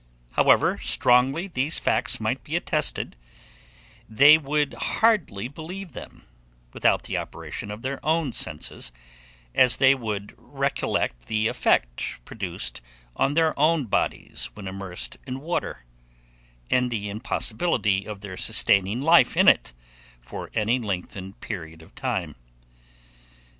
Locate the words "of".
7.69-7.83, 18.07-18.21, 21.83-21.93